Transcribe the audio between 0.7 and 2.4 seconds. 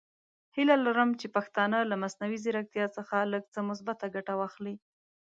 لرم چې پښتانه له مصنوعي